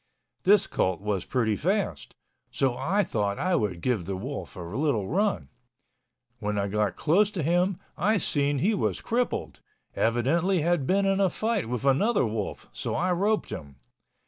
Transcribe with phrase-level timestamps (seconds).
[0.45, 2.15] This colt was pretty fast.
[2.49, 5.49] So I thought I would give the wolf a little run.
[6.39, 9.61] When I got close to him, I seen he was crippled,
[9.95, 13.75] evidently had been in a fight with another wolf, so I roped him.